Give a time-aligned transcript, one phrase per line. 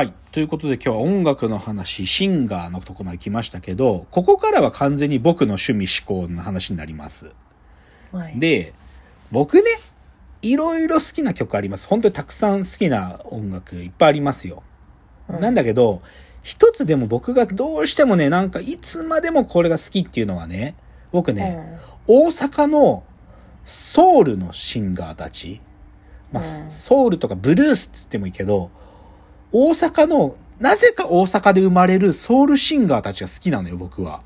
[0.00, 0.14] はい。
[0.32, 7.34] ということで今日は音楽の話、シンガーのとこまで来ましたけど、ここからは完全に僕の趣味思考の話になります。
[8.10, 8.40] はい。
[8.40, 8.72] で、
[9.30, 9.62] 僕ね、
[10.40, 11.86] いろいろ好きな曲あります。
[11.86, 14.62] 本当にたくさん好きな音楽いっぱいありますよ。
[15.28, 16.00] なんだけど、
[16.42, 20.76] 一つでも僕がどうしてもね、なんかいつまでもこれが好きっていうのはね、
[21.12, 23.04] 僕ね、大阪の
[23.66, 25.60] ソウルのシンガーたち、
[26.32, 28.70] まあ、うんソウルとかブルースって言ってもいいけど、
[29.52, 34.22] 大阪の、なぜか大阪で生まれるソウルシンガーたちが好きなのよ、僕は。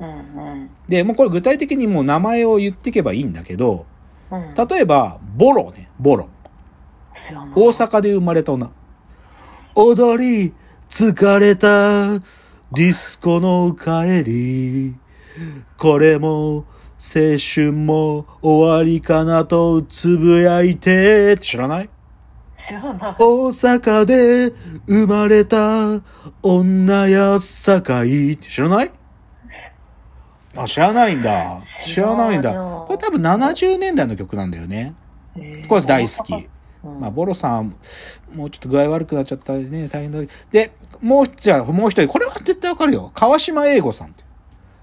[0.00, 0.08] うん。
[0.08, 0.12] う
[0.54, 0.70] ん。
[0.88, 3.86] で、もうこれ具体的にもう名前を言っていけばいいんだけど、
[4.30, 4.54] うん。
[4.54, 6.28] 例えば、ボロね、ボロ。
[7.54, 8.70] 大阪で生まれた女。
[9.74, 10.52] 踊り、
[10.88, 14.94] 疲れた、ディスコの帰り。
[15.78, 16.64] これも、
[17.00, 21.90] 青春も終わりかなとつぶやいて、知らない？
[22.58, 23.14] 知らない。
[23.18, 24.52] 大阪で
[24.86, 26.00] 生まれた
[26.42, 28.90] 女や堺って知らない？
[30.56, 31.58] あ、知らないんだ。
[31.60, 32.52] 知らないんだ。
[32.52, 34.94] これ多分70年代の曲なんだよね。
[35.36, 36.34] えーこれ大好き。。
[36.34, 37.74] うんまあ、ボロさん、
[38.32, 40.20] もうちょっと具合悪くなっちゃったりね、大変だ。
[40.52, 43.10] で、もう、じゃあ、もう一人、これは絶対わかるよ。
[43.16, 44.22] 川島英吾さんって。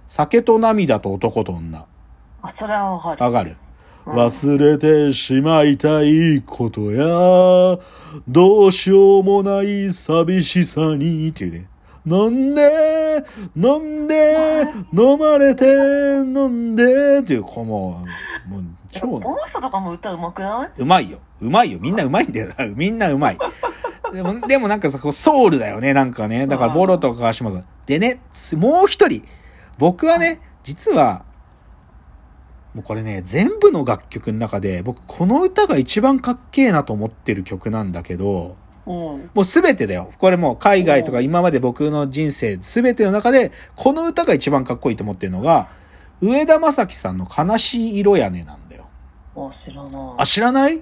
[0.05, 1.87] 酒と涙と男と女。
[2.41, 3.23] あ、それはわかる。
[3.23, 3.55] わかる。
[4.05, 7.79] うん忘れてしまいたいことや、
[8.27, 11.67] どうしようもない寂しさに、っていうね。
[12.07, 13.23] 飲んで、
[13.55, 18.05] 飲んで、飲まれて、飲んで、っていう、こうも
[18.47, 20.81] う、もう、超この人とかも歌うまくない？
[20.81, 21.17] うまいよ。
[21.41, 21.79] うまいよ。
[21.81, 22.53] みんなうまいんだよ。
[22.75, 23.37] みんなうまい。
[24.13, 25.95] でも、でもなんかさ、こうソウルだよね。
[25.95, 26.45] なんかね。
[26.45, 27.63] だから、ボロとか川島君。
[27.87, 29.23] でね、つもう一人。
[29.79, 31.24] 僕はね、実は、
[32.75, 38.93] もうこれね、全部の楽曲の中で、僕、この歌が一番かっけえなと思ってる曲なんだけど、うん。
[39.33, 40.11] もうすべてだよ。
[40.19, 45.69] これもう海外とか今まで僕の人生すべての中で、この歌が一番かっこいいと思ってるのが、
[46.19, 48.87] 上田正樹さんの悲しい色屋根なんだよ。
[49.37, 50.15] あ、知らない。
[50.17, 50.81] あ、知らない？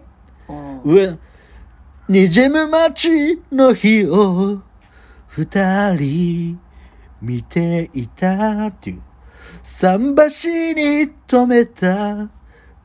[0.49, 0.81] うん。
[0.83, 1.17] 上、
[2.49, 4.63] む街の日を
[5.27, 6.59] 二人
[7.21, 9.01] 見ていたっていう。
[9.65, 12.29] 桟橋に止めた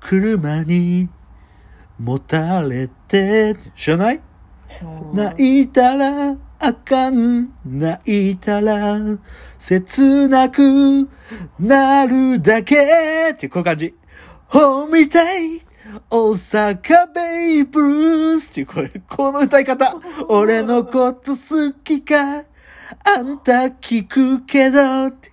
[0.01, 1.09] 車に
[1.99, 4.21] もたれて、知らない？
[5.13, 8.97] 泣いたらあかん、泣いたら
[9.59, 11.09] 切なく
[11.59, 13.95] なるだけってこういう感じ。
[14.47, 15.61] ほみたい
[16.09, 19.97] 大阪ベイブルースっていうこれこの歌い方。
[20.29, 22.45] 俺のこと好きか？
[23.05, 25.33] あんた聞くけどって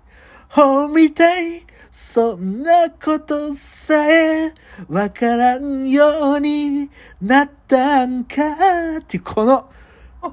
[0.55, 4.53] ほみたいそんなことさえ
[4.87, 6.89] わからんように
[7.21, 9.69] なったんかっていうこの、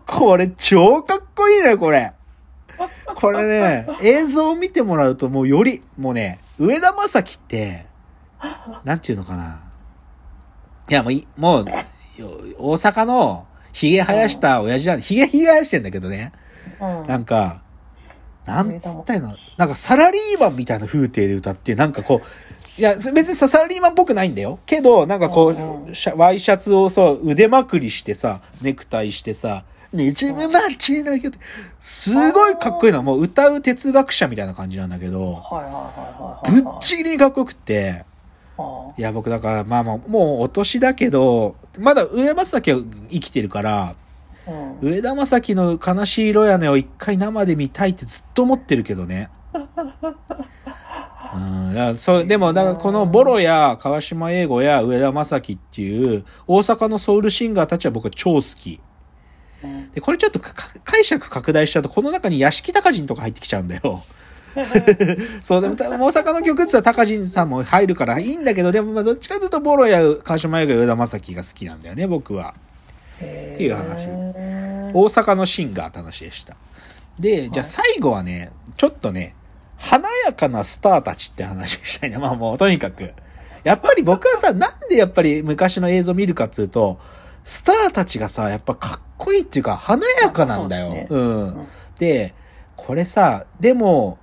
[0.07, 2.13] これ超かっこいいね、これ。
[3.17, 7.87] これね、映像を見てもらうともうより、もうね、上田正樹って、
[8.85, 9.61] なんていうのかな。
[10.89, 12.29] いや、もうい、もう、よ
[12.59, 16.33] 大阪の髭生やした親父なんで、髭髭生やしてんだけどね。
[16.81, 17.07] うん。
[17.09, 17.62] なんか、
[18.47, 19.35] なんつったらいいの？
[19.57, 24.59] なんかサラリーマンみたいな風景で歌って、なんかこう、いや、別にさ、サラリーマンっぽくないんだよ。
[24.67, 31.05] けど、なんかこうワイシャツをそう、腕まくりしてさ、ネクタイしてさ、ねじむまち
[31.79, 33.03] すごいかっこいいの。
[33.03, 35.43] もう歌う哲学者みたいな感じなんだけど。
[36.49, 38.07] ぶっちぎりにかっこよくって、
[38.57, 42.81] あいや、僕だから、まあまあ、もうお年だけど、まだ上松崎は
[43.11, 43.95] 生きてるから、
[44.47, 44.89] うん。
[44.89, 49.31] 上田正樹の悲しい色屋根を一回生で見たいってずっと思ってるけどね。
[51.35, 58.81] うん、だそう、でも、だからこのボロや川島英語や上田正樹っていう大阪のソウルシンガーたちは僕は超好き。
[59.65, 64.03] うんで、これちょっと解釈拡大しちゃうと、この中に屋敷隆人とか入ってきちゃうんだよ。
[65.43, 72.55] そう、でもた大阪の曲って言ったら高人さんも入るからいいんだけど、でもまあどっちかというとボロや川島英語や上田正樹が好きなんだよね、僕は。
[73.55, 74.09] っていう話
[74.95, 76.57] 大阪のシンガーって話でした。
[77.19, 79.35] で、じゃあ最後はね、ちょっとね、
[79.79, 82.19] 華やかなスターたちって話したいな。
[82.21, 83.15] まあもうとにかく。
[83.65, 86.99] やっぱり僕はさ、なんでやっぱり昔の映像見るかっつうと、
[87.45, 90.87] スターたちがさ、やっぱかっこいいっていうか華やかなんだよ。
[90.87, 91.67] そうですうんうん。
[91.99, 92.35] で、
[92.77, 94.19] これさ、でも、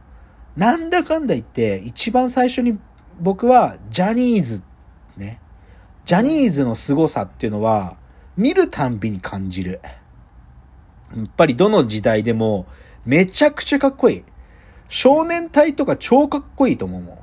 [0.55, 2.77] なんだかんだ言って、一番最初に
[3.19, 4.63] 僕はジャニーズ、
[5.17, 5.39] ね。
[6.05, 7.97] ジャニーズの凄さっていうのは、
[8.39, 9.81] 見るたんびに感じる。
[11.13, 12.67] やっぱりどの時代でも、
[13.05, 14.23] めちゃくちゃかっこいい。
[14.87, 17.19] 少年隊とか超かっこいいと思うもん。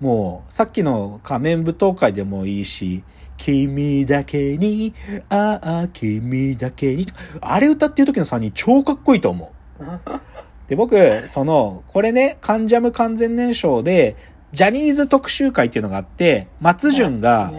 [0.00, 3.04] もう、さっきの仮面舞踏会でもいいし、
[3.36, 4.92] 君だけに、
[5.28, 7.06] ああ、君だけに。
[7.40, 9.84] あれ歌ってる時の3人超かっこいいと思う。
[10.66, 14.16] で、僕、その、これね、カンジャム完全燃焼で、
[14.50, 17.52] ジャニーズ特集会っていうのがあって、松潤が、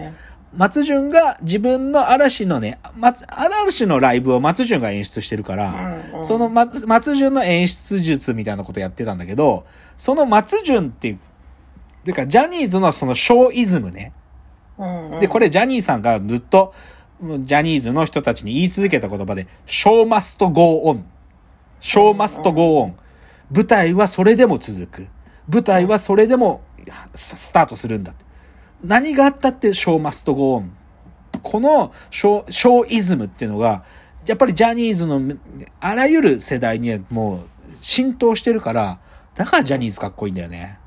[0.56, 5.70] 松潤が自分の嵐のね、松嵐のライブを松潤が演出してるから、
[6.12, 9.64] うんうんその松松潤の演出術みたいなことやってたんだけど、
[9.96, 11.18] その松潤っていう、
[12.04, 14.12] てかジャニーズのそのショーイズムね。
[14.76, 16.74] うんうんで、これジャニーさんがずっと、
[17.20, 21.04] ジャニーズの人たちに言い続けた言葉で、ショーマストゴーオン。
[21.80, 22.96] ショーマストゴーオン。
[23.52, 25.08] 舞台はそれでも続く。
[25.48, 26.62] 舞台はそれでも
[27.14, 28.24] ススタートするんだって。
[28.82, 30.76] 何があったってショーマストゴーオン。
[31.42, 33.84] このショー、ショーイズムっていうのが、
[34.26, 35.20] やっぱりジャニーズの
[35.80, 37.48] あらゆる世代にはもう
[37.80, 39.00] 浸透してるから、
[39.34, 40.78] だからジャニーズかっこいいんだよね。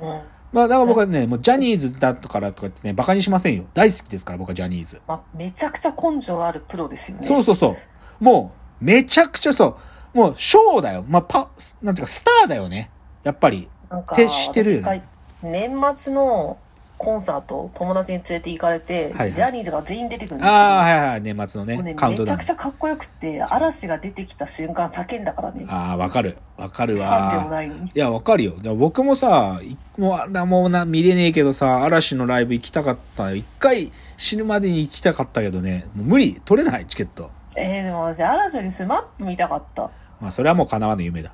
[0.00, 0.20] うん
[0.52, 3.66] まあだから僕はね、もうジャニーズだからとかってね、馬鹿にしませんよ。
[3.72, 5.00] 大好きですから僕はジャニーズ。
[5.06, 7.26] まあ、めちゃくちゃ根性あるプロですよね。
[7.26, 7.76] そうそうそ
[8.20, 8.24] う。
[8.24, 9.78] もう、めちゃくちゃそ
[10.12, 10.18] う。
[10.18, 11.04] もう、ショーだよ。
[11.06, 11.50] まあ、パ、
[11.82, 12.90] なんていうか、スターだよね。
[13.22, 13.68] やっぱり。
[13.90, 15.04] なんか徹してるよね
[15.42, 16.58] 年末の
[17.00, 22.60] コンサート友達に連れて行かれて、はいはいジャニーズが全員出てくるんですけどああ、はいはい、年末のね、もうねカウントダウンめちゃくち。
[22.60, 26.36] ゃかっこよくて嵐が出てきた瞬間叫んだからねああ、わかる。
[26.58, 27.50] わかるファンでもわ。
[27.50, 28.60] ないのにいや、わかるよ。
[28.60, 33.32] でも僕もさ、いもう、あらもうな、見れねえけどさ、嵐のライブ行きたかった。
[33.32, 36.38] 一回死ぬまでに行きたかったけどね、もう無理。
[36.44, 37.30] 取れない、チケット。
[37.56, 41.32] えー、でも私嵐より SMAP 見たかったまあ、それはもう叶わぬ夢だ。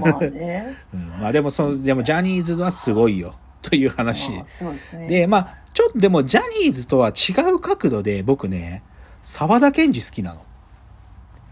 [0.00, 1.08] まあね うん。
[1.20, 3.34] まあ、でも、その、でも、ジャニーズはすごいよ。
[3.62, 4.30] という話。
[4.32, 8.82] まあすごいですねで、まあ、ちょっとでも、ジャニーズとは違う角度で、僕ね、
[9.22, 10.42] 沢田研二好きなの。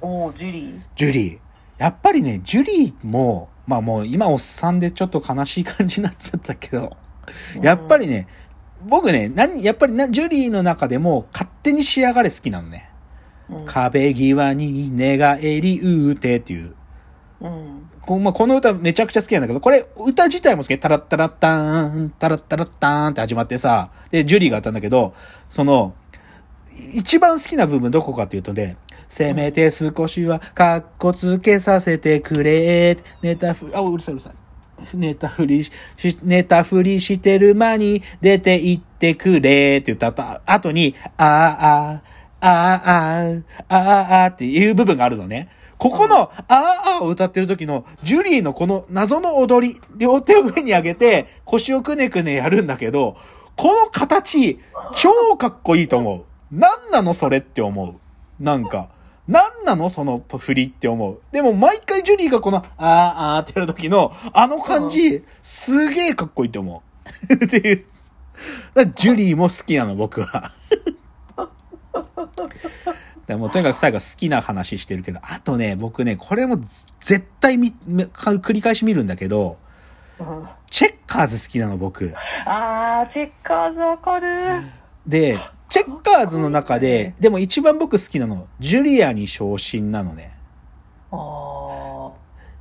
[0.02, 1.38] おおジュリージュリー。
[1.78, 6.96] やっぱりね、ジュリーも、まあもう今おっさんでちょっと悲しい感じになっちゃったけど、
[7.62, 8.26] やっぱりね、
[8.86, 12.90] 僕ね、何、やっぱりな、ジュリーの中でも勝手に仕上がれ好きなのね。
[13.48, 16.76] うん壁際に寝返り打てっていう。
[17.40, 20.78] うんこ,、まあ、この歌めちゃくちゃ好きなんだけど、これ歌自体も好き。
[20.78, 25.14] タラッタラッターン、タラッタラッターンって始まってさ、で、ジュリーがあったんだけど、
[25.48, 25.94] その、
[26.94, 28.76] 一番好きな部分どこかっていうとね、
[29.08, 32.96] せめて少しはカッコつけさせてくれ。
[33.22, 34.34] ネタふ、あ、うるさいうるさい。
[34.94, 42.82] ネタ振りし、しネタ振りしてる間に出て行ってくれって言った後後に、ああ、あ
[43.69, 45.48] あ、ああ、ああっていう部分があるのね。
[45.78, 53.16] ここの、ああ、ああを歌ってる時の、ジュリーのこの謎の踊り、両手を上に上げて、腰をくねくねやるんだけど、
[53.56, 54.58] この形、
[54.96, 56.25] 超かっこいいと思う。
[56.54, 58.43] なんなのそれって思う。
[58.43, 58.88] なんか、
[59.28, 61.20] なんなのその振りって思う。
[61.31, 66.82] でも毎回ジュリーがこの、あーあーってやる時の、あの感じ、すげえかっこいいと思
[67.31, 67.34] う。
[67.44, 67.84] っていう。
[68.96, 70.52] ジュリーも好きなの、僕は。
[73.31, 76.59] でもとにかく最後好きな話してるけど、あとね、僕ね、これも
[77.00, 79.56] 絶対繰り返し見るんだけど、
[80.19, 82.12] うんチェッカーズ好きなの、僕。
[82.44, 84.62] あーチェッカーズわかる
[85.06, 85.38] で、
[85.69, 90.32] チェッカーズの中で、でも一番僕好きなの、ジュリアに昇進なのね。
[91.12, 91.17] あ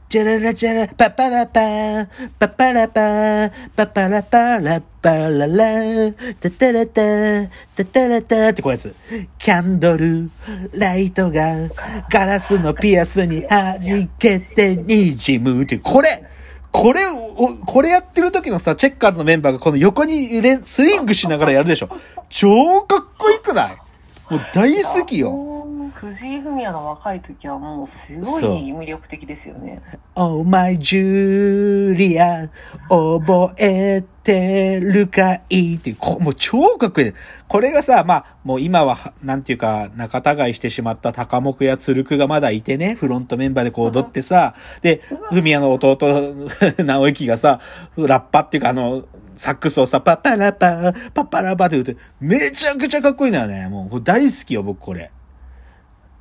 [0.10, 2.08] ジャララジャラ、パパラパー、
[2.40, 8.96] パパラパー、パパラパラパララ、タタラタ、タタラタってこうやつ。
[9.38, 10.32] キャンドル、
[10.74, 11.70] ライトが、
[12.10, 16.24] ガラスのピアスに弾けてにじむって、これ
[16.72, 17.14] これを、
[17.68, 21.90] これやってる時のさ、チェッカーズのメンバーがこの横に揺れ、スイングしながらやるでしょ。
[22.30, 23.78] 超かっこよくない？
[24.32, 25.49] もう大好きよ。
[25.90, 28.44] よ藤井フミヤの若い時はもうすごい
[28.74, 29.82] 魅力的ですよね
[30.16, 32.50] Oh my Julia
[32.90, 37.14] 覚えてるかいってもう超かっこいい。
[37.48, 46.36] これがさ、まあ、もう今は、なんていうか、仲違いしてしまった高木や鶴久がまだいてね、フロントメンバーでこう踊ってさ、で、フミヤの弟、
[46.78, 47.60] 直之がさ、
[47.98, 49.06] ラッパっていうかあの、
[49.36, 53.68] サックスをさ、パッパラパー、パッパラパーって言うて、めちゃくちゃかっこいいんだよね。
[53.70, 55.12] もう、大好きよ、僕これ。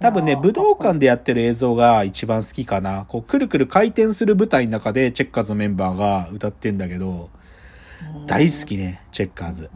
[0.01, 3.05] 多分ね、武道館でやってる映像が一番好きかな。
[3.09, 7.31] こう、くるくる回転する舞台の中でチェッカーズのメンバーが歌ってんだけど、
[8.27, 9.71] 大好きね、チェッカーズ。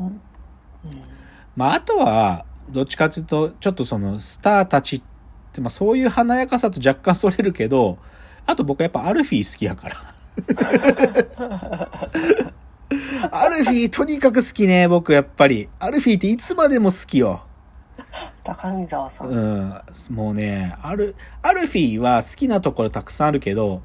[1.57, 5.03] まあ、あとは、どっちかというと、ちょっとその、スターたちっ
[5.53, 7.99] て、まあ、そういう華やかさと若干それるけど、
[8.47, 9.97] あと僕はやっぱアルフィー好きやから。
[13.31, 15.69] アルフィーとにかく好きね、僕やっぱり。
[15.79, 17.45] アルフィーっていつまでも好きよ。
[18.45, 23.83] 高見沢さん、うん、もうね、アル、アルフィーは好きなところたくさんあるけど、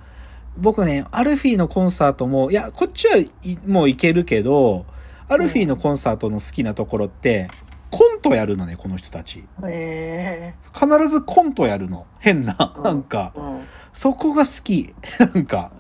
[0.58, 3.30] 僕ね、アルフィーのコンサートも、いや、こっちはい
[3.66, 4.86] もう行けるけど、
[5.30, 7.50] アルフィーのコンサートの好きなところって、
[7.92, 9.44] コントやるのね、この人たち。
[9.64, 12.06] へ必ずコントやるの。
[12.20, 13.64] 変な、うんなんかえ。、うん。
[13.94, 14.94] そこが好き。
[15.34, 15.72] なんか、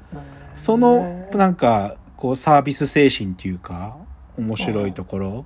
[0.55, 3.97] その、なんか、こう、サービス精神っていうか、
[4.37, 5.45] 面白いところ。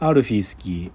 [0.00, 0.92] アルフィー好き。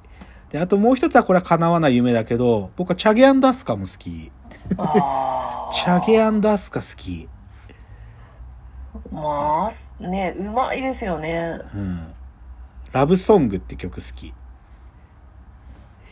[0.53, 4.31] で、あともう一つはこれは叶わない夢だけど、僕はチャゲアンダスカも好き。
[4.69, 7.27] チャゲアンダスカ好き。
[9.11, 11.59] まあ、ね、うまいですよね。
[11.73, 12.13] うん。
[12.91, 14.31] ラブソングって曲好き。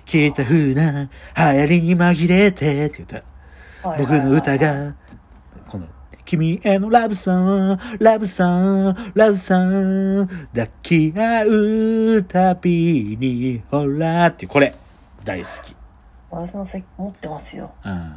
[0.08, 3.24] 消えた風な流行りに紛れてって歌。
[4.00, 4.96] 僕の歌が、
[5.68, 5.86] この、
[6.26, 11.44] 君へのラブソング、ラブソング、ラブソング、抱き合
[12.18, 14.76] うたびに、ほらってこれ、
[15.24, 15.76] 大好き。
[16.30, 17.74] 私の席持ってますよ。
[17.84, 18.16] うん。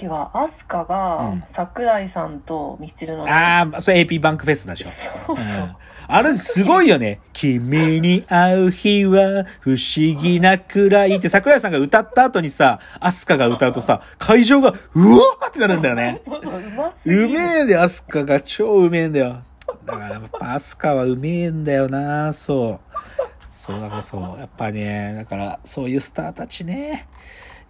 [0.00, 3.28] てか、アスカがうん桜井さんとミスチルの。
[3.28, 4.88] ああ、それ AP バンクフェスでしょ。
[4.88, 5.64] そうそう。
[5.64, 5.76] うん
[6.10, 7.20] あれすごいよね。
[7.34, 16.22] 君に会う日は不思議なくらいって桜井さんが歌った後にさ、アスカが歌うとさ、会場がうわーってなるんだよね。
[16.24, 16.42] そう
[17.04, 19.42] めえんだよ、アスカが超うめえんだよ。
[19.84, 22.98] だからやっぱアスカはうめえんだよな、そう。
[23.54, 24.38] そうだからそう。
[24.40, 27.06] やっぱね、だからそういうスターたちね。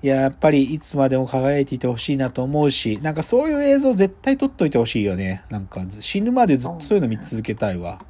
[0.01, 5.43] いや、やっぱりいつまでも輝いていてほしいなと思うし、なんかそういう映像絶対撮っといてほしいよね。
[5.51, 8.01] なんかず死ぬまでずっとそういうの見続けたいわ。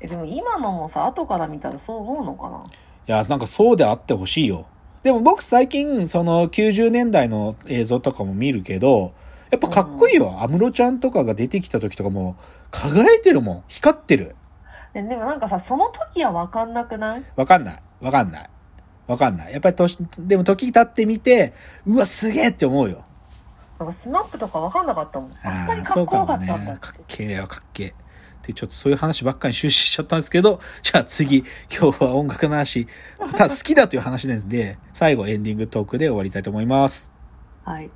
[0.00, 2.58] え、でも今のもさ、後から見たらそう思うのかな？
[2.58, 2.62] い
[3.06, 4.66] や、なんかそうであってほしいよ。
[5.02, 9.12] でも僕最近、その90年代の映像とかも見るけど、
[9.50, 10.40] やっぱかっこいいよ。
[10.40, 12.36] 安室ちゃんとかが出てきた時とかも、
[12.70, 13.64] 輝いてるもん。
[13.66, 14.36] 光ってる。
[14.94, 17.24] えでもなんかさ、その時は分かんなくない？
[17.34, 17.82] わかんない。
[18.00, 18.50] わかんない。
[19.08, 19.52] わかんない。
[19.52, 21.54] やっぱり年、でも時経ってみて、
[21.86, 23.04] うわ、すげえって思うよ。
[23.80, 25.30] なんかスナップとか分かんなかったもん。
[25.42, 26.64] あんなにああ、かっこよかったんだって。。
[26.66, 27.94] ねかっけえよ、かっけえ。
[28.46, 32.86] で、ちょっとそういう話ばっかり終始しちゃったんですけど、じゃあ次、今日は音楽の話、
[33.34, 37.12] ただ好きだという話なんで、最後エンディングトークで終わりたいと思います。
[37.64, 37.90] はい。